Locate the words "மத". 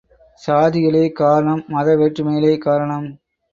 1.67-1.95